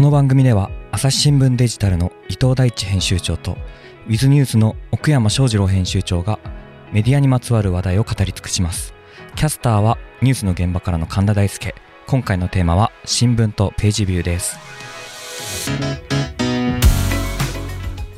[0.00, 3.58] この番組では朝日新聞デジタルの伊藤大地編集長と
[4.06, 6.38] ウィズニュースの奥山翔二郎編集長が
[6.90, 8.94] メディアにまつわる話題を語り尽くします。
[9.36, 11.74] キャスターはニュースの現場からの神田大輔。
[12.06, 14.56] 今回のテーマは新聞とページビューです。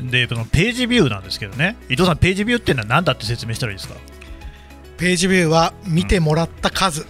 [0.09, 1.77] でそのページビューなんですけどね。
[1.89, 3.96] 伊藤さんページビューっていうのは何だって説明したらいいですか？
[4.99, 7.09] ページビューは見てもらった数、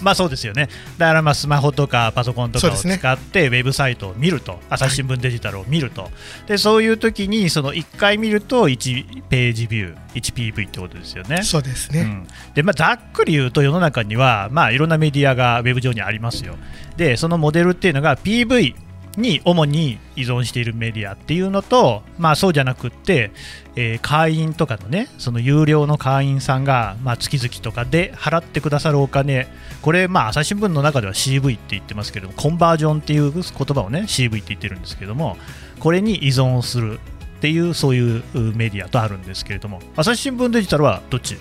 [0.00, 0.68] まあそうですよね。
[0.98, 6.10] だからまあスマホとかパソコンとかを使ってウェブサイトを見ると、朝日新聞デジタルを見ると。
[6.46, 11.42] でそういう時にその1回見ると1ページビュー 1PV ってことですよね。
[11.42, 16.56] そうですね、うん、でまあ、ざっくり言うと世の中には、まあ、いろんなメディアがウェブ上にありますよ。
[16.96, 18.74] でそのモデルっていうのが PV
[19.18, 23.30] に主に依存しているメディアっていうのと、まあ、そうじゃなくって、
[23.76, 29.48] えー会員とかのねその有料の会員さんが、まあ、月々とかで払ってくださるお金
[29.82, 35.36] これ、まあ、朝日新聞の中では CV って言ってますけどもコンバージョンっていう言葉をね CV って言ってるんですけども
[35.80, 36.98] これに依存する
[37.38, 38.22] っていうそういう
[38.56, 41.36] メディアとあるんですけれども朝日新聞デジタルはどっち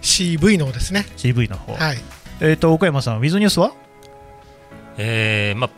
[0.00, 1.06] ？CV の方ですね。
[1.16, 1.98] CV の方、はい。
[2.40, 3.72] えっ、と岡山さんウィズニュースは？
[4.96, 5.70] えーまあ、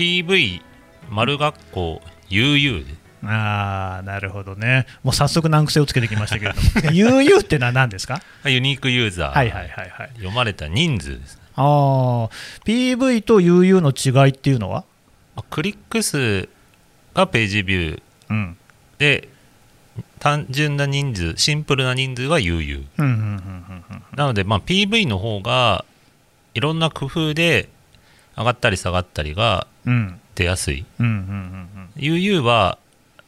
[0.00, 0.62] PV
[1.10, 4.86] 丸学校 UU でああなるほどね。
[5.02, 6.68] もう早速難癖をつけてきましたけれども。
[7.20, 8.22] UU ってのは何ですか？
[8.46, 10.10] ユニークユーザー、はいはいはいはい。
[10.14, 11.42] 読まれた人数ですね。
[11.54, 12.28] ああ
[12.64, 14.84] PV と UU の違いっていうのは？
[15.36, 16.48] まあクリック数
[17.12, 18.02] がページビュー。
[18.30, 18.56] うん。
[18.96, 19.28] で
[20.18, 22.84] 単純な人数シンプルな人数は UU
[24.16, 25.84] なので、まあ、PV の方が
[26.54, 27.68] いろんな工夫で
[28.38, 29.69] 上がったり下がったりがうん
[30.34, 30.84] 出やすい。
[31.96, 32.78] UU は、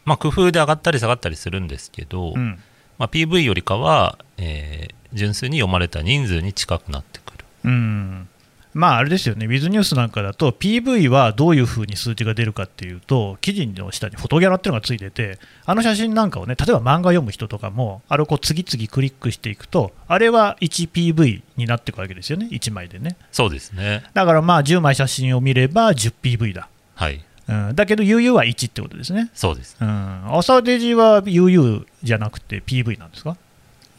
[0.04, 2.36] まあ、工夫で上がったり下がったりするんですけど、うん。
[2.36, 2.60] うん
[2.98, 7.44] まあ、PV よりかは、えー純粋に読まれた人数に近くなってくる。
[7.64, 8.28] うん
[8.74, 23.16] まああれですよね、ウィズニュースなんかだと、PV はどういうふうに数値が出るかっていうと、記事の下にフォトギャラっていうのがついてて、あの写真なんかをね、例えば漫画読む人とかも、あれをこう次々クリックしていくと、あれは 1PV になっていくわけですよね、1枚でね。
[23.30, 24.04] そうですね。
[24.14, 26.68] だからまあ10枚写真を見れば 10PV だ。
[26.94, 27.22] はい。
[27.48, 29.28] うん、だけど UU は1ってことですね。
[29.34, 29.76] そうです。
[29.80, 33.36] うん、朝デジは UU じゃなくて PV なんですか、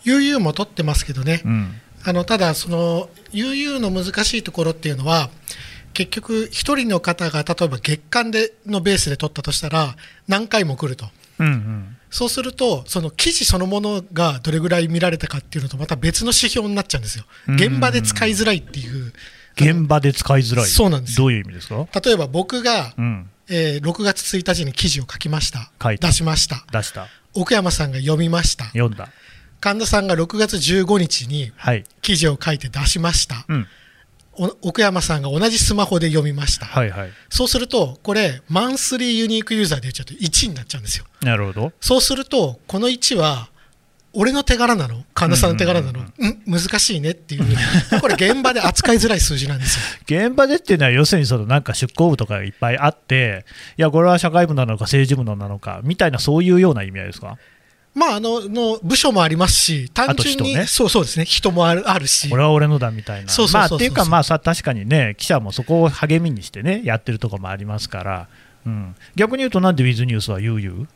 [0.05, 5.29] UU も取ってますけどね、うんあのただその UU の難しいところっていうのは
[5.93, 9.95] 結局一人の方が例えば月間でのベースで取ったとしたら
[10.27, 11.05] 何回も来ると。
[11.39, 11.97] うんうん。
[12.09, 17.25] そうするとその記事そのものがどれぐらい見られたかっていうのとまた別の指標になっちゃうんですよ。
[17.47, 17.55] うん。
[17.55, 19.13] 現場で使いづらいっていう。
[19.55, 21.17] 現場で使いづらい、そうなんです。
[21.17, 25.71] どういう意味ですか、例えば僕が、うん、えー6月1日に記事を書きました。
[25.81, 26.07] 書いた。
[26.07, 26.65] 出しました。
[26.71, 28.65] 出した、奥山さんが読みました。
[28.65, 29.09] 読んだ、
[29.63, 33.67] 神田さんが6月15日にはい、記事を書いて出しました、うん、
[34.33, 41.05] お奥山さんが同じスマホで読みました、はいはい、そうするとこれマンスリーユニークユーザーで言っちゃうと1になっちゃうんですよ。
[41.21, 43.51] なるほど、そうするとこの1は
[44.11, 45.05] 俺の手柄なの？
[45.13, 46.01] 神田さんの手柄なの？
[46.01, 47.45] うん難しいねっていう
[48.01, 49.83] これ現場で扱いづらい数字なんですよ。
[50.27, 53.45] 現場でっていうのは、要するにそのなんか出向部とかがいっぱいあって、
[53.77, 57.37] いや、これは社会部なのか政治部なのかみたいな、そういうような意味合いですか、
[57.95, 60.65] まああのの部署もありますし単純に、あと人ね。
[60.67, 61.25] そうそうですね。
[61.25, 62.29] 人もあるあるし。
[62.29, 63.75] これは俺のだみたいな、そうそうそうそう。
[63.75, 68.27] まあっていうか、まあさ確かにね、記者もそこを励みにしてね、やってるところもありますから、
[68.65, 70.87] うん、逆に言うと、なんでウィズニュースは言う言う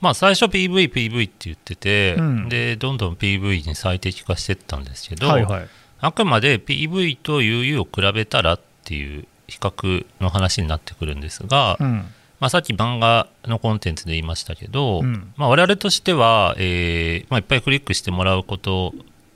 [0.00, 2.48] まあ最初 PV、PV って言ってて、うん。
[2.48, 5.68] でどんどん PV に最適化していったんですけど、はいはい、
[6.00, 12.06] あくまで PV と UU を比べたらっていう比較の話になってくるんですが、うん
[12.42, 15.32] まあ、さっき漫画のコンテンツで言いましたけど、うん。
[15.36, 18.92] まあ、我々としては、えーまあ、いっぱいクリックしてもらうこと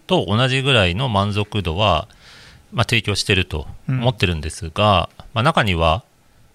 [0.09, 2.09] と同じぐらいの満足度は、
[2.73, 6.03] まあ、提供してると思ってるんですが、まあ、中には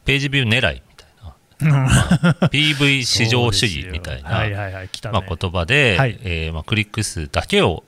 [0.04, 6.20] ページビュー狙いみたいな、まあ PV 至上主義みたいな、まあ、言葉で、はい。
[6.22, 7.86] えーまあ、クリック数だけを、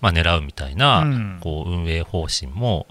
[0.00, 1.38] まあ、狙うみたいな、うん。
[1.40, 2.86] こう運営方針も、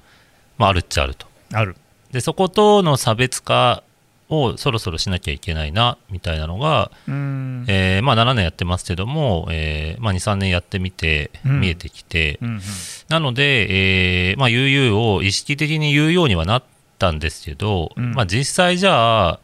[0.58, 1.26] まあ、あるっちゃあると。
[1.54, 1.78] ある、
[2.12, 3.82] でそことの差別化
[4.30, 7.66] をそろそろしなきゃいけないなみたいなのが、うん。
[7.68, 11.60] えーまあ、7年やってますけども、えーまあ、23年やってみてうん。
[11.62, 12.62] 見えてきて、うんうん。
[13.10, 16.64] なので、えーまあ、UU を意識的に言うようにはなっ
[16.98, 18.14] たんですけど、うん。
[18.14, 19.40] まあ、実際じゃあ、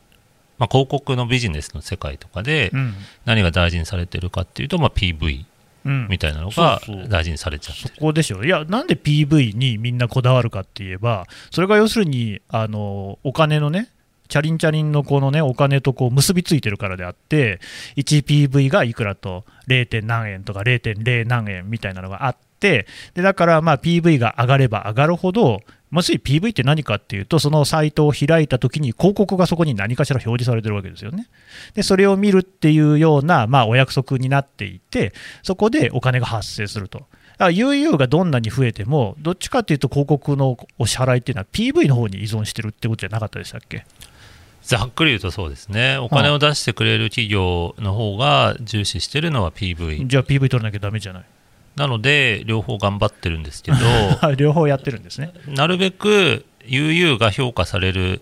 [0.57, 2.93] まあ、広告のビジネスの世界とかでうん。
[3.25, 5.45] 何が大事にされてるかっていうと、まあ、PV
[5.85, 6.07] うん。
[6.09, 7.07] みたいなのがそうそう。
[7.09, 7.95] 大事にされちゃってそる。
[7.99, 8.43] こでしょ。
[8.43, 13.89] いやなんで PV にみんなこだわるかって言えばそれが要するにあのお金のね
[14.31, 17.59] チャリンチャリンのこのねお金とこう結びついてるからであって
[17.97, 20.05] 1PV がいくらと 0.
[20.05, 25.59] 何円とか0.0何円みたいなのがあってでだからまあ PV が上がれば上がるほど
[25.91, 31.27] もし PV って何かっていうと、そのサイトを開いたときに、広告がそこに何かしら表示されてるわけですよね。
[31.73, 35.13] で、それを見るっていうような、まあ、お約束になっていて、
[35.43, 36.99] そこでお金が発生すると。
[36.99, 43.85] だから UU がどんなに増えても、どっちかっていうと、広告のお支払いっていうのは PV の方に依存してるってことじゃなかったでしたっけ？
[44.63, 50.07] ざっくり言うとそうですね、お金を出してくれる企業の方が重視してるのは PV。
[50.07, 51.23] じゃあ PV 取らなきゃだめじゃない？
[51.75, 53.77] なので、両方頑張ってるんですけど、
[54.35, 55.31] 両方やってるんですね。
[55.47, 58.21] なるべく UU が評価される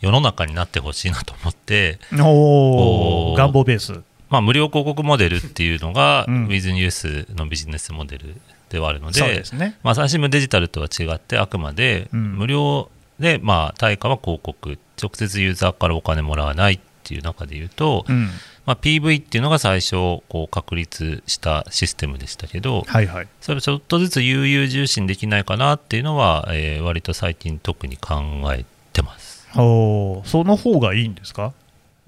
[0.00, 4.00] 世の中になってほしいなと思って、お願望ベース。
[4.28, 8.36] まあ、無料広告モデルっていうのが、うん With ニュースのビジネスモデル
[8.70, 9.76] ではあるので、そうですね。
[9.82, 18.28] まあ、朝日新聞デジタルとは違って、あくまでうん無料で、まあ、対価は広告、直接ユーザーからお金もらわないっていう中で言うと、うん。
[18.66, 23.28] まあ、PV っていうのが最初こう確立したシステムでしたけど、はいはい。
[23.40, 28.20] それをちょっとずつ悠々重視にできないかなっていうのは、えー割と最近特に考
[28.52, 29.46] えてます。
[29.56, 31.52] おーその方がいいんですか？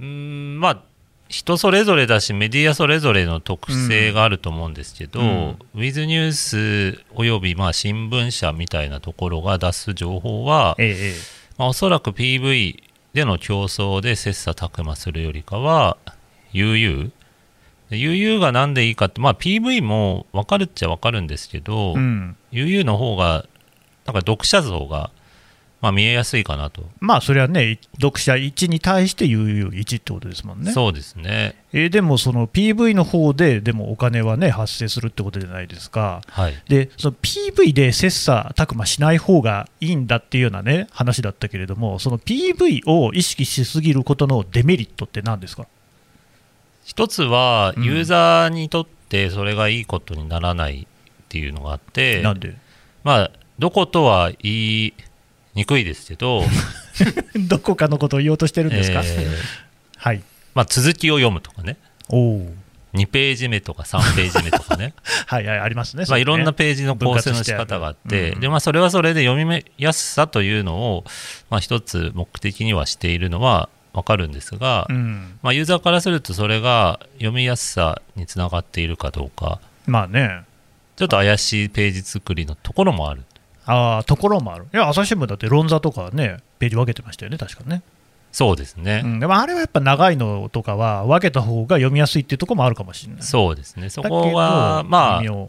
[0.00, 0.82] うーんまあ
[1.28, 11.14] 人それぞれだしメディアそれぞれの特性があると思うんですけど、うん With ニュースおよびまあ新聞社みたいなところが出す情報は、ええええ。
[11.58, 12.82] まあ、おそらく PV
[13.12, 15.98] での競争で切磋琢磨するよりかは
[16.52, 17.10] UU
[17.90, 22.36] UU がなんでいいかって、まあ、PV も分かるっちゃ分かるんですけど、うん。
[22.52, 23.46] UU の方が
[24.06, 25.10] なんか読者像が、
[25.80, 30.72] まあ、見えやすいかなと、まあそれはね、読者1に対して UU1 ってことですもんね。
[30.72, 31.54] そうですね。
[31.72, 36.22] えーでもその PV の方で、でもお金はね、発生するってことじゃないですか。
[36.30, 36.54] はい。
[36.68, 45.66] で、その PV で切磋琢磨しない方がいいんだっていうようなね、話だったけれども、その PV を意識しすぎることのデメリットって何ですか？
[46.84, 47.84] 一つはうん。
[47.84, 52.56] ユーザーにとってそれがいいことにならないっていうのがあって、なんで？
[53.04, 54.94] まあどことは言い
[55.58, 56.44] にくいですけど
[57.36, 59.28] どこかのことを言おうとしてるんですか、えー
[59.96, 60.22] はい。
[60.54, 61.76] まあ、続きを読むとかね
[62.08, 62.52] おお。
[62.94, 64.94] 2ページ目とか3ページ目とかね
[65.26, 66.04] はいはい、ありますね。
[66.08, 71.04] まあ、いろんなページの構成の仕方があって、でまあ、それはそれで読みやすさというのを、
[71.50, 75.38] まあ、一つ目的にはしているのは分かるんですが、うん。
[75.42, 80.42] まあ、ユーザーからするとそれが読みやすさにつながっているかどうかまあね。
[80.96, 83.22] ちょっと怪しいページ作りのところもある
[83.68, 84.66] ああ、ところもある。
[84.72, 87.82] いや、朝日新聞だって論座とかね、ページ分けてましたよね、確かね。
[88.30, 93.22] そうですね、うん、でもあれはやっぱ長いのとかは分けた方が読みやすいっていうところもあるかもしれない。
[93.22, 93.88] そうですね。
[93.88, 95.48] そこはまあ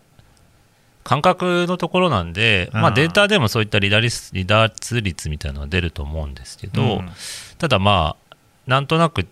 [1.04, 7.10] 感覚のところなんで、まあ、データでもそういった離脱率離脱率みたいなのが出ると思うんですけど、うん。
[7.58, 9.28] ただまあなんとなく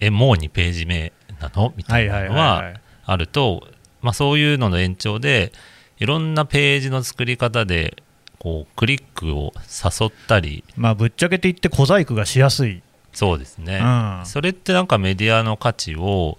[0.00, 1.72] えもう2ページ目なの？
[1.76, 2.72] みたはいなのは
[3.06, 3.68] あると、
[4.02, 5.52] まあ、そういうのの延長で
[5.98, 8.02] いろんなページの作り方で
[8.44, 12.82] こうクリックを誘ったりまあ、ぶっちゃけて言って小細工がしやすい。
[13.14, 16.36] そうですね、うんそれってなんかメディアの価値を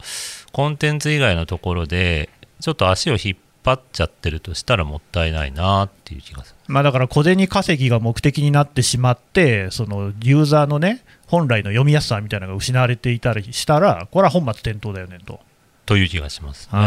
[0.51, 2.29] コンテンツ以外のところで
[2.59, 15.39] ちょっと足を引っ張っちゃってるとしたらもったいないなっていう気がするまあ、だから小銭稼ぎが目的になってしまって、そのユーザーのね、本来の読みやすさみたいなのが失われていたりしたら、これは本末転倒だよねと。
[15.85, 16.79] という気がしますね。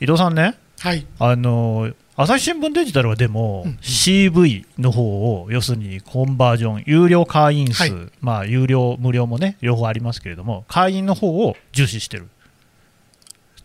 [0.00, 0.54] 伊藤さんね、
[0.84, 1.06] はい。
[1.18, 5.02] あの朝日新聞デジタルはでも、うん CV の方
[5.40, 7.92] を、要するにコンバージョン、有料会員数、はい。
[8.20, 12.28] まあ、有料、無料もね、両方ありますけれども、会員の方を重視してる。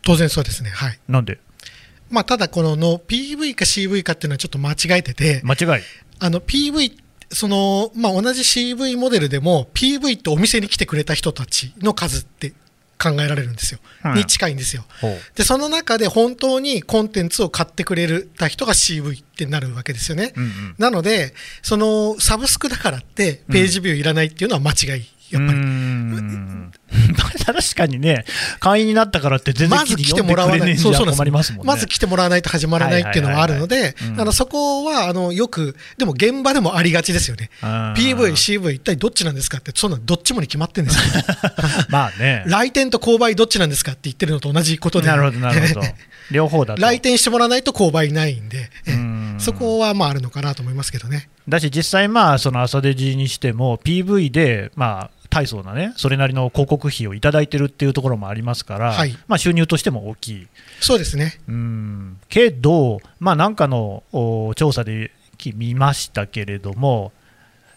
[0.01, 0.69] 当然そうですね。
[0.69, 0.99] はい。
[1.09, 1.39] なんで？
[2.09, 5.83] まあただこのの PV か CV かっていうのはちょっと間違えてて間違い。
[6.19, 6.97] あの PV
[7.31, 12.53] そのまあ同じ CV モデルでも PV ってお店に来てくれた人たちの数って
[13.01, 14.83] 考えられるんですよ、うんに近いんですよ。
[15.35, 20.75] でその中で本当にコンテンツを買ってくれた人が CV ってなるわけですよね、うんうん。
[20.77, 25.59] なのでそのサブスクだからってページビューいらないっていうのは間違い、やっぱり。
[25.59, 26.48] うーん
[27.45, 28.25] 確かにね、
[28.59, 31.67] 会員になったからって全然まず来てもらわない、そうそうりますもんね。
[31.67, 37.49] まず来てもらわないと始まらないっていうのはあるのであのそこはあのよく、でも現場でもありがちですよね。
[37.61, 41.23] PV、CV、一体どっちなんですかって、そんなんどっちもに決まってるんですよ。
[41.89, 42.43] まあね。
[42.47, 45.81] 来店と購買どっちなんですかって言ってるのと同じことで、なるほど、なるほど。
[46.31, 46.81] 両方だと。
[46.81, 48.69] 来店してもらわないと購買ないんで、
[49.39, 51.29] そこはまああるのかなと思いますけどね。
[51.47, 60.47] だし、実際、まあ、その朝デジにしても、PV で、まあ、大層なね、それなりの広告費をいただいてるっていうところもありますから、はいまあ、収入としても大きい。
[60.81, 61.39] そうですね。
[61.47, 67.13] うんけど、まあ、なんかのお調査でき見ましたけれども、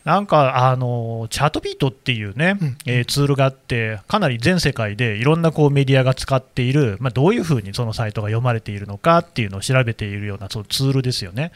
[0.04, 11.52] なんかあのチャットビートっていうね、うんえーツールがあって、かなり全世界でいろんなこうメディアが使っている、まあ、どういうふうにそのサイトが読まれているのかっていうのを調べているようなそのツールですよね。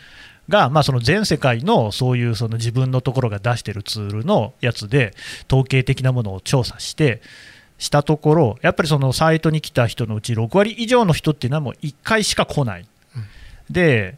[0.49, 5.15] が、まあ、その全世界のそういうその自分のところが出してるツールのやつで
[5.49, 7.21] 統計的なものを調査して
[7.79, 12.87] したところやっぱりそのサイトに来た人のうち6割以上の人っていうのはもう1回しか来ない、
[13.71, 14.17] で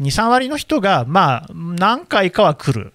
[0.00, 2.92] 23割の人がまあ何回かは来る。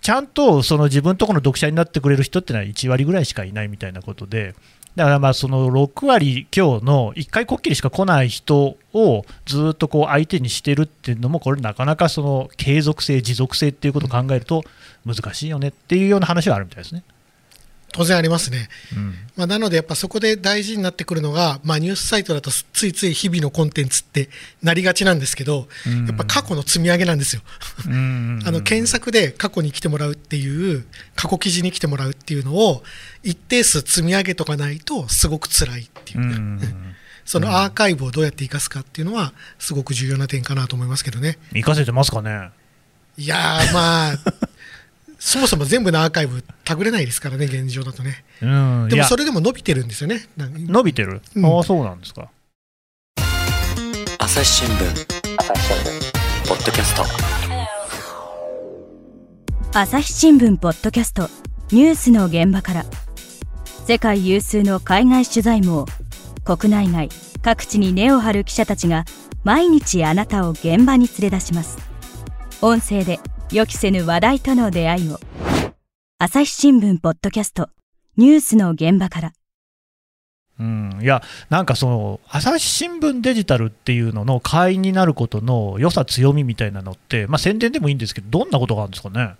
[0.00, 4.54] ちゃんとその自分とこの読者になってくれる人ってのは1割ぐらいしかいないみたいなことで、
[4.96, 14.64] だからまあその6割強の1回こっきりしか来ない人をずっとこう相手にしてるっていうのも、これ、なかなかその継続性、持続性っていうことを考えると
[15.04, 17.04] 難しいよねっていうような話はあるみたいですね。
[17.96, 24.28] 当然ありますね、うん、まあ、なので、やっぱそこで大事になってくるのが、まあ、ニュースサイトだとついつい日々のコンテンツって
[24.62, 25.66] なりがちなんですけど、
[26.06, 27.42] やっぱ過去の積み上げなんですよ、
[27.88, 27.88] あ
[28.50, 30.84] の検索で過去に来てもらうっていう、
[31.14, 32.84] 過去記事に来てもらうっていうのを、
[33.22, 36.60] 一定数積み上げとかないと、すごく辛いっていう、
[37.24, 41.38] そのアーカイブをどうやって生かすかっていうのは、すごく重要な点かなと思いますけどね。
[41.54, 42.50] 生かせてますかね？
[43.18, 44.18] いやまあ
[45.26, 48.24] そもそも全部のアーカイブたぐれないですからね、現状だとね。
[48.40, 50.28] うん、でもそれでも伸びてるんですよね。
[50.36, 52.30] 伸びてる、うん、ああ、そうなんですか。
[54.20, 55.06] 朝日新聞、
[55.36, 57.02] 朝日新聞、ポッドキャスト。
[59.76, 61.28] 朝日新聞ポッドキャスト。
[61.72, 62.84] ニュースの現場から。
[63.84, 65.86] 世界有数の海外取材網。
[66.44, 67.08] 国内外。
[67.42, 69.04] 各地に根を張る記者たちが
[69.42, 71.78] 毎日あなたを現場に連れ出します。
[72.62, 73.18] 音声で
[73.52, 75.20] 予期せぬ話題との出会いを。
[76.18, 77.68] 朝日新聞ポッドキャスト。
[78.16, 79.32] ニュースの現場から。
[80.58, 89.36] うん、いや、なんかその、朝日新聞デジタルっていうのの会員になることの良さ、強みみたいなのって、まあ、宣伝でもいいんですけど、どんなことがあるんですかね？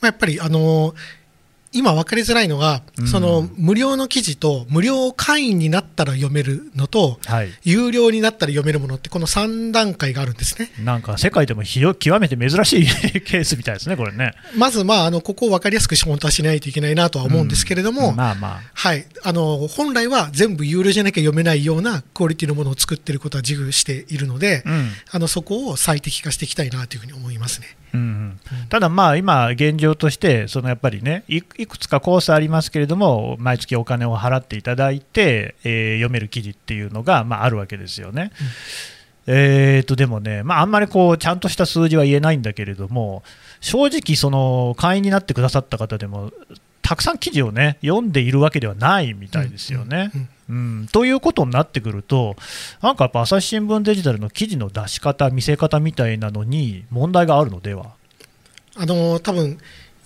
[0.00, 0.94] やっぱり、あのー
[1.72, 10.70] 今分かりづらいのが、うん、その無料の記事と無料会員になったら読めるのと、はい、有料になったら読めるものってこの3段階があるんですね。
[10.84, 12.86] なんか世界でも極めて珍しい
[13.22, 14.34] ケースみたいですねこれね。
[14.56, 18.62] まずまああのここを分かりやすく本当はしないといけないなとは思うんですけれども、うん、まあまあ。
[18.74, 19.06] はい。
[19.22, 27.76] あの本来は全部有料じゃなきゃ読めないようなクオリティのものを作っていることは自負しているので、うん、あのそこを最適化していきたいなというふうに思いますね。
[27.94, 38.32] うんうん、ただ、まあ今、現状として、そのやっぱりねい、いくつかコースありますけれども、毎月お金を払っていただいて、えー、読める記事っていうのが、まあ、あるわけですよね。
[39.28, 43.22] うん、えーとでもね、まあ、あんまりこうちゃんとした数字は言えないんだけれども、
[43.60, 46.32] 正直、その会員になってくださった方でも、
[46.92, 50.10] たくさん記事をね読んでいるわけではないみたいですよね。
[50.50, 52.36] うん、ということになってくると、
[52.82, 57.94] なんかやっぱ朝日新聞デジタルの記事の出し方、見せ方みたいなのに問題があるのでは？
[58.76, 59.56] あの多分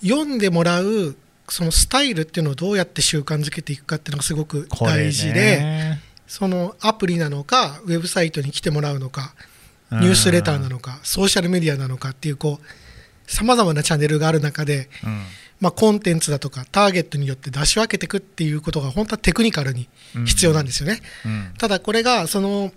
[0.01, 1.17] 読んでもらう
[1.49, 9.33] そのスタイルっていうのをどうやって習慣づけていくかっていうのがすごく大事で、そのアプリなのか、ウェブサイトに来てもらうのか、
[9.91, 12.65] ニュースレターなのか、ソーシャルメディアなのかっていう、こう、
[13.29, 15.23] さまざまなチャンネルがある中で、うん、
[15.59, 19.89] まあ、コンテンツだとか、ターゲットによって出し分けていくっていうことが、本当はテクニカルに
[20.25, 21.01] 必要なんですよね。
[21.25, 21.31] うん。
[21.31, 22.71] うん、ただ、これが、その、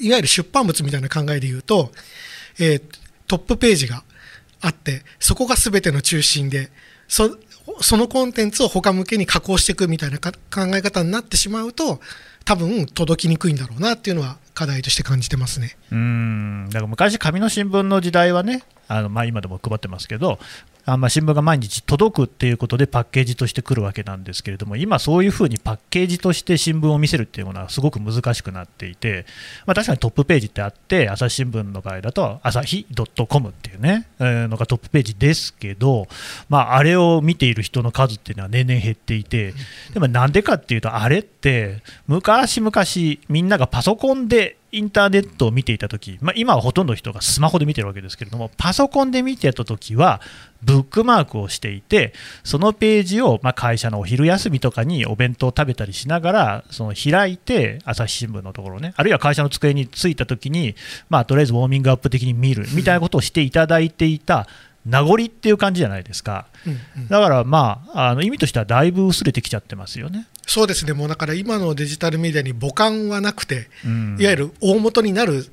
[0.00, 1.90] いわゆる出版物みたいな考えで言うと、
[2.58, 2.82] えー、
[3.26, 4.04] トップページが
[4.60, 6.70] あって、そこが全ての中心で、
[7.08, 7.38] そ
[7.80, 10.32] そのコンテンツを他向けに加工していくみたいな考
[10.74, 12.00] え方になってしまうと、
[12.44, 15.76] 多分届きにくいんだろうなっていうのは課題として感じてますね。
[15.92, 16.66] うん。
[16.70, 20.38] だから昔、紙の新聞の時代はね、あのまあ、今でも配ってますけど、
[20.92, 29.26] あまあ、新聞が毎日届くっていうことでパッケージとして来るわけなんですけれども今、そういうふうにパッケージとして新聞を見せるっていうものはすごく難しくなっていて、
[29.66, 32.86] まあ、確かにトップページってあって朝日新聞の場合だと朝日
[33.28, 36.06] .com っていうね、えー、のがトップページですけど、
[36.48, 39.54] まあ、あれを見ている人の数っていうのは年々減っていて
[39.92, 42.72] でもなんでかっていうとあれって昔々
[43.28, 50.20] みんながパソコンでインターネットを見ていたとき、まあ、今はほとんどの人がスマホで見てるわけですけれども、パソコンで見てたときは、
[50.62, 52.12] ブックマークをしていて、
[52.44, 60.74] そのページをま会社のお昼休みとかにお弁当を食べたりしながら、その開いて、朝日新聞のところね、あるいは会社の机に着いたときに、
[61.08, 64.46] まあ、とりあえずウォーミングアップ的に見るみたいなことをしていただいていた。
[64.86, 66.46] 名残っていう感じじゃないですか、
[67.10, 70.26] だからまああの意味としてはだいぶ薄れてきちゃってますよね。
[70.48, 70.94] そうですね。
[70.94, 75.46] もうだから今のデジタルメディアに母艦はなくて、うん、いわゆる大元になる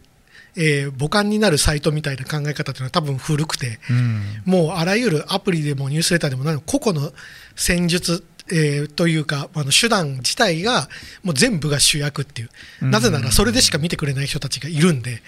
[0.58, 7.12] えー、母艦になるサイトみたいな考え方というのは多分古くて、うん、もうあらゆるアプリでもニュースレターでも何個々の
[7.58, 10.88] 戦術えー、というか、あの手段自体が
[11.24, 12.50] もう全部が主役っていう、
[12.80, 15.24] なぜならそれでしか見てくれない人たちがいるんで、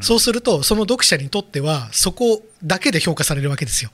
[0.00, 3.90] そうすると、その読者にとっては、そこだけで評価されるわけですよ。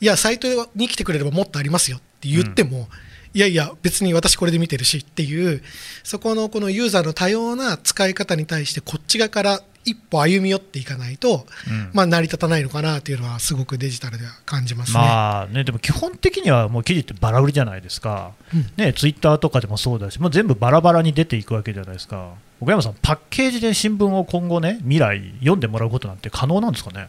[0.00, 2.88] いや、サイトに来てくれればもっとありますよって言っても、
[3.36, 5.62] いやいや、別に私これで見てるしっていう、
[6.02, 14.98] そこのこのユーザーの多様な使い方に対して、こっち側から一歩歩み寄っていかないと、うんまあ、成り立たないのかなというのはすごくデジタルでは感じますね。
[15.00, 27.08] まあね、でも基本的にはもう記事ってバラ売りじゃないですか、うんね、ツイッターとかでもそうだし、もう全部バラバラに出ていくわけじゃないですか、岡山さん、パッケージで新聞を今後ね、未来、読んでもらうことなんて可能なんですかね？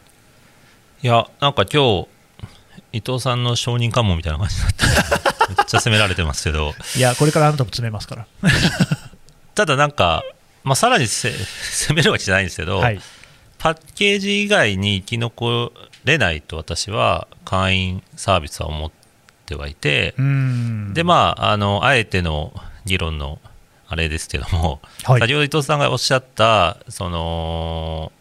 [1.02, 2.08] いや、なんか今日、
[2.92, 4.84] 伊藤さんの承認喚問みたいな感じになって、
[5.50, 8.28] めっちゃ責められてますけど、いや、これからあなたも詰めますから。
[9.56, 10.24] ただなんか、
[10.64, 11.32] まあ、さらにせ
[11.72, 13.00] 責めるわけじゃないんですけど、はい、
[13.58, 15.72] パッケージ以外に生き残
[16.04, 18.92] れないと私は会員サービスは思っ
[19.46, 20.94] てはいて、うん。
[20.94, 22.54] でまああのあえての
[22.86, 23.40] 議論の
[23.88, 25.22] あれですけども、はい。
[25.22, 28.12] 先ほど伊藤さんがおっしゃったその、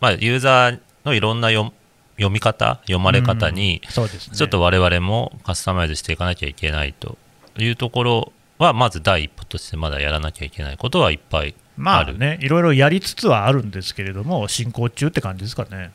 [0.00, 1.72] まあ、ユーザーのいろんな読
[2.16, 4.04] 読み方読まれ方にうん。
[4.04, 4.10] ね。
[4.34, 7.18] ちょっと我々もカスタマイズしていかなきゃいけないと
[7.58, 11.54] いうところはまず第一歩としてまだやらなきゃいけないことはいっぱいある。
[11.76, 15.90] まあね、いろいろやりつつはあるんですけれども、進行中って感じですかね。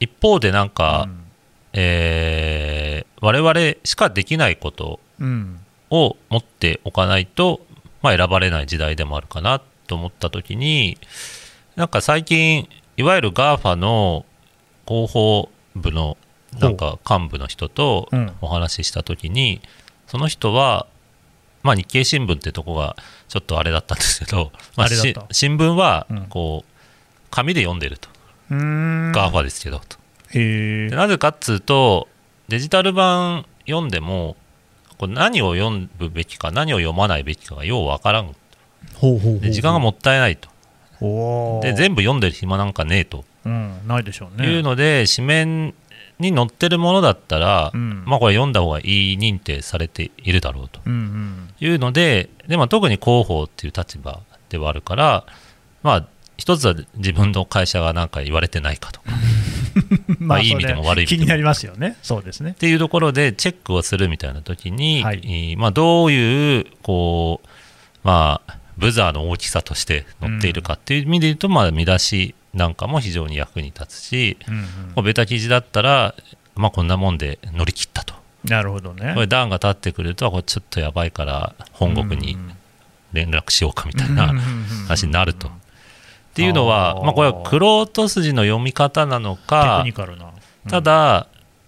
[0.00, 1.20] 一方でなんか、うん。
[1.72, 5.60] えー我々しかできないことうん。
[5.90, 7.60] を持っておかないと、
[8.00, 10.96] まあ、選ばれない時代でもあるかなと思った時に
[11.76, 14.24] なんか最近いわゆる GAFA の
[14.86, 16.16] 広報部の
[16.58, 18.32] なんか幹部の人とうん。
[18.40, 19.60] お話しした時に、
[20.06, 20.86] その人は、
[21.62, 22.96] まあ、日経新聞ってとこが
[23.28, 25.34] ちょっとあれだったんですけど、 まあ、あれだった。
[25.34, 26.26] し新聞はうん。
[26.26, 26.70] こう
[27.30, 28.08] 紙で読んでると、
[28.50, 29.12] うーん。
[29.12, 29.98] GAFA ですけどと。
[30.96, 32.06] なぜかっつうと
[32.48, 34.36] デジタル版読んでも
[34.96, 38.34] こう何を読むべきか何を読まないべきかがようわからん。
[38.94, 40.48] ほうほうほうで時間がもったいないと。
[41.62, 44.46] で全部読んでる暇なんかねえとうん、ないでしょうね。
[44.46, 45.74] いうので紙面
[46.18, 48.04] に載ってるものだったら、うん。
[48.06, 50.80] まあこれ読んだ方がいい認定されているだろうと。
[50.84, 51.48] うんうん。
[51.58, 55.24] いうのでで、まあ、特に広報っていう立場ではあるから
[55.82, 56.06] まあ
[56.36, 59.10] 一つは自分の会社が何か言われてないかとか。
[60.18, 61.20] まあいい意味でも悪い意味でも。
[61.20, 62.50] 気になりますよね、そうですね。
[62.50, 62.54] っ。
[62.54, 65.20] ていうところでチェックをするみたいな時に、はい。
[65.22, 67.48] えーまあ、どういうこう、
[68.02, 76.14] まあ、ブザーの大きさとして載っているかっていう意味で言うと、まあ、見出しなんかも非常に役に立つし、うんうんこうベタ記事だったら、
[76.56, 78.14] まあ、こんなもんで乗り切ったと。
[78.44, 79.12] なるほどね。
[79.14, 82.36] これ段が立ってくるとこれちょっとやばいから本国に
[83.12, 84.28] 連絡しようかみたいな
[84.86, 85.48] 話になると。
[85.48, 85.50] っ
[86.32, 89.84] ていうのは、まあ、これはクロート筋の読み方なのテか
[90.68, 91.26] た、だ、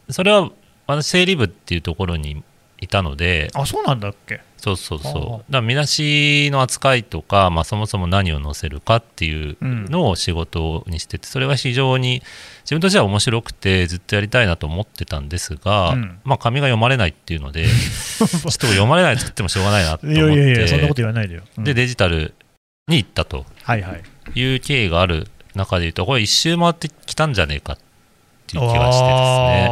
[0.08, 0.50] それは
[0.86, 2.42] 私、整理部っていうところに
[2.80, 4.40] いたので、あ、そうなんだっけ？
[4.62, 12.22] そうそうそう、だから見出しの扱いとか、まあ、そもそも何を載せるかっていうのを仕事にしてて、それが非常に
[12.62, 16.20] 自分としては面白くて、ずっとやりたいなと思ってたんですが、うん。
[16.22, 21.42] まあ、紙が読まれないっていうので、 ちょっと読まれないと言ってもしょうがないなとい思って、やいやいや、そんなこと言わないでよ。
[21.58, 21.64] うん。
[21.64, 22.32] で、デジタル
[22.86, 23.44] に行ったと。
[24.36, 27.76] いう経緯がある中でいうと、これ、一周回ってきたんじゃねえかっ
[28.46, 29.32] ていう気がしてです
[29.66, 29.68] ね。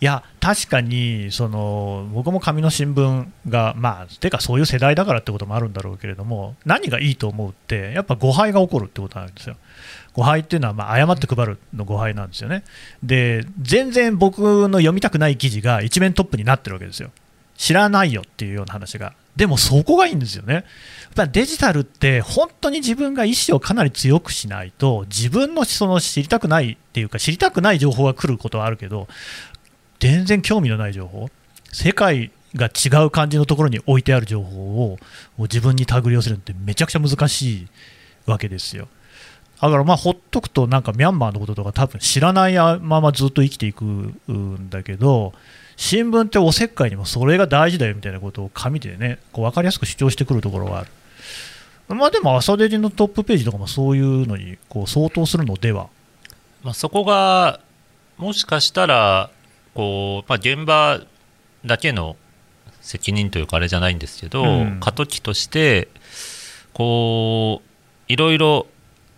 [0.00, 9.56] いや確かにその僕も紙の新聞がまあてかそういう世代だからってこともあるんだろうけれども何がいいと思うってやっぱ誤配が起こるってことなんですよ。
[10.12, 12.64] 誤配っていうのはまあ誤って配るの誤配なんですよね。
[13.02, 17.10] で全然僕の読みたくない記事が一面トップになってるわけですよ。
[17.56, 19.14] 知らないよっていうような話が。
[19.36, 20.64] でもそこがいいんですよね。
[21.16, 29.06] やっデジタルって本当に自分が意思をかなり強くしないと自分のその知りたくないっていうか知りたくない情報が来ることはあるけど
[30.04, 31.30] 全然興味のない情報
[31.72, 34.98] 世界が違う感じのところに置いてある情報を
[35.38, 37.68] 自分に手繰り寄せるってめちゃくちゃ難しい
[38.26, 38.86] わけですよ。
[39.62, 45.32] だからまあほっとくとなんかミャンマーのこととか多分知らないままずっと生きていくんだけど
[45.76, 50.90] 新聞っておせっかいにもそれが大事だよみたいなことを紙でねこう分かりやすく主張してくるところがある。
[51.88, 55.88] まあでも朝デジのトップページとかもそういうのにこう相当するのでは。
[56.62, 57.60] まあ、そこが
[58.16, 59.30] もしかしたら
[59.74, 61.00] こう、まあ、現場
[61.64, 62.16] だけの
[62.80, 64.80] 責任というかあれじゃないんですけど、うん。
[64.80, 65.88] 過渡期として
[66.72, 68.66] こういろいろ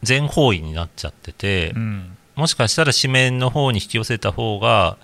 [0.03, 2.17] 全方位になっちゃってて、うん。
[2.37, 4.99] もしかしたら紙面の方に引き寄せた方が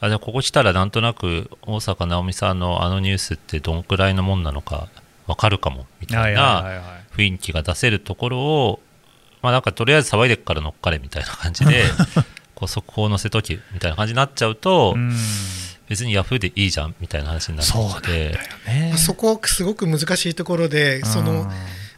[0.00, 4.88] あじゃあここ来たらなんとなく大坂なおみさんのあのニュースってどんくらいのもんなのか
[5.28, 6.82] 分かるかもみたいな
[7.16, 8.80] 雰囲気が出せるところを、
[9.42, 11.84] まあ、なんかとりあえず騒いでっから乗っかれみたいな感じで
[12.62, 15.12] こう速報載せときみたいな感じになっちゃうと、うん。
[15.88, 18.94] 別にヤフーでいいじゃんみたいな話になってそうなんきてだよね。
[18.96, 21.50] そこすごく難しいところでその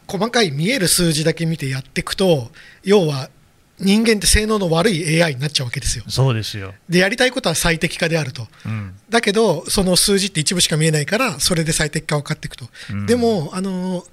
[0.09, 2.50] 細かい見える数字だけ見てやっていくと
[2.83, 3.31] 要は
[3.79, 6.05] 人間って性能の悪い AI になっちゃうわけですよ。
[6.09, 8.48] そうですよ、でやりたいことは最適化であると。
[8.64, 8.94] うん。
[9.11, 13.07] だけどその数字って一部しか見えないからそれで最適化が分かっていくと、うん。
[13.07, 14.05] でもあの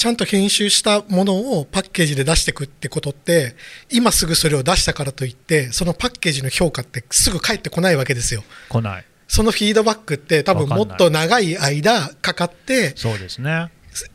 [0.00, 3.54] ちゃんと編集したものをパッケージで出していくってことって
[3.90, 8.42] 今すぐそれを出したからといってそのパッケージの評価ってすぐ返ってこないわけですよ。
[8.70, 9.04] 来ない。
[9.28, 13.70] そのフィードバックって多分もっと長い間かかってそうですね。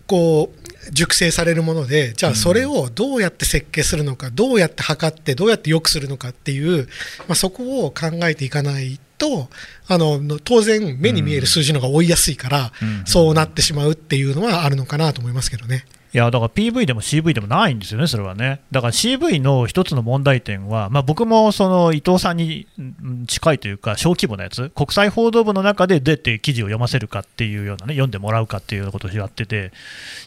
[0.08, 6.88] こう熟成されるものでじゃあそれをどうやって設計するのか、どうやって測ってどうやって良くするのかっていう、
[7.28, 9.50] まあ、そこを考えていかないと
[9.88, 15.86] あの当然目に見える数字の方が追いやすいから、うんそうなってしまうっていうのはあるのかなと思いますけどね。
[16.16, 18.62] いやだから PV でも CV でもないんですよね、それはね。
[18.72, 29.74] だから CV の一つの問題点は、まあ、僕もその伊藤さんにうん近いというか、小規模なやつ、国際報道部の中でどうやって記事を読ませるかっていうようなね、読んでもらうかっていうようなことをやってて、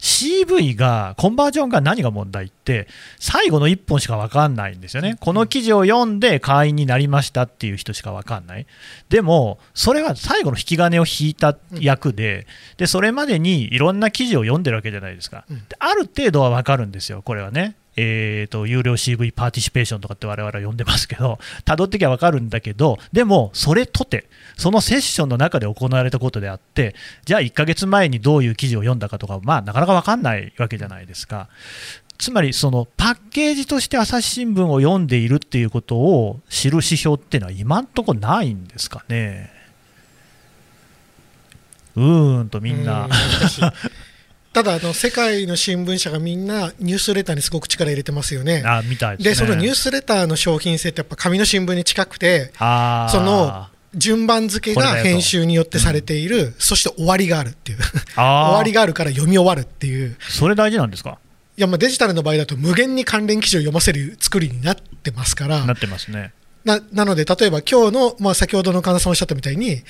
[0.03, 2.87] CV が、コンバージョンが何が問題って、
[3.19, 5.17] 最後の1本しか分かんないんですよね。
[5.19, 8.67] この記事を読んで会員になりましたっていう人しか分かんない。
[9.09, 12.47] でも、それは最後の引き金を引いた役で、
[12.77, 15.47] でそれまでにいろんな記事を読んでるわけじゃないですか。
[15.79, 17.77] ある程度は分かるんですよ、これはね。
[18.01, 31.49] えー、と有料 CV パーティシペーションとかって我々は呼んでますけど、たどってきゃ分かるんだけど、でも、それとて、そのセッションの中で行われたことであって、じゃあ1ヶ月前にどういう記事を読んだかとか、まあ、なかなか分かんないわけじゃないですか。
[32.19, 39.51] つまり、そのパッケージとして朝日新聞を読んでいるっていうことを知る指標っていうのは、今んとこないんですかね。
[41.97, 43.09] うーんとみんな。
[44.53, 48.63] ただあの世界の新聞社がみんなニュースレターにすごく力入れてますよね。
[48.65, 49.47] あみたいですね。
[49.47, 57.79] でそのニュースレターの商品性ってやっぱ紙の新聞に近くてその順番付けが編集によってされている、そして終わりがあるっていう。
[58.15, 60.17] 終わりがあるから読み終わるっていう。
[60.21, 61.19] それ大事なんですか？
[61.57, 65.65] いやまあデジタルの場合だと無限に関連記事を読ませる作りになってますから。
[65.65, 66.33] なってますね。
[66.65, 69.83] ななので例えば今日の、まあ、先ほどの神田さんおっしゃったみたいに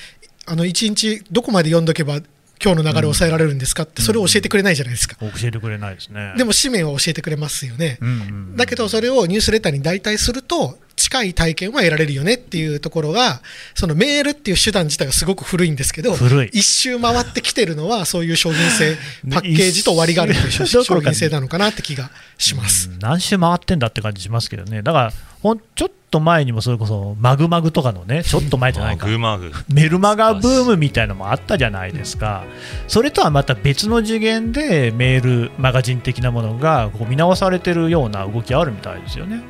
[0.46, 2.20] あの1日どこまで読んどけば
[2.62, 6.34] 今日の流れを抑えられるんですかってそれを教えてくれないじゃないですか、教えてくれないですね。
[6.36, 8.56] でも紙面は教えてくれますよね、うんうんうん。
[8.56, 13.40] だけどそれをニュースレターに代替すると近い体験は得られるよねっていうところが
[13.74, 18.96] そのメールっていう手段自体がすごく古いんですけど古い一周回ってきてるのはそういう商品性
[19.32, 22.90] パッケージと終わりがあるという商品性なのかなって気がします。
[22.90, 24.82] うん何周回ってんだって感じしますけどね。
[24.82, 29.06] だから、ほんちょっと前にもそれこそマグマグとかのね、ちょっと前じゃないか。
[29.06, 32.44] マグマグメルマガブームみたいなのもあったじゃないですか、
[32.86, 39.40] それとはまた別の次元でメール、マガジン的なものがこう見直されてるような動きあるみたいですよね。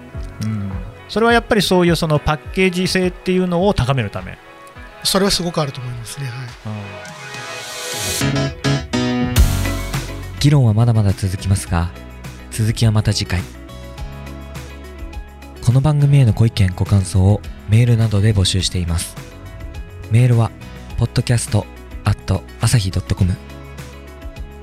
[0.43, 0.71] うん、
[1.09, 4.39] それはやっぱりそういうそのパッケージ性っていうのを高めるため。
[5.05, 6.27] それはすごくあると思いますね。
[6.27, 6.49] はい。
[10.41, 11.91] 議論はまだまだ続きますが
[12.53, 13.41] 続きはまた次回。
[15.65, 19.17] この番組へのご意見ご感想をメールなどで募集しています。
[20.11, 20.51] メールは
[20.99, 21.65] podcast
[22.05, 23.37] at 朝日 .com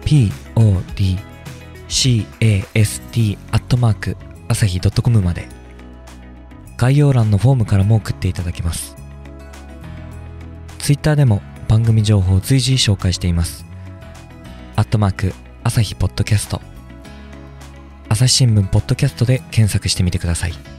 [0.05, 1.37] podcast
[3.51, 5.54] アットマーク朝日 .com まで
[6.77, 8.95] 概要欄のフォームからも送っていただけます。
[10.79, 13.65] ツイッターでも番組情報を随時紹介しています。
[14.75, 15.33] アットマーク
[15.63, 16.61] 朝日ポッドキャスト。
[18.09, 20.74] 朝日新聞ポッドキャストで検索してみてください。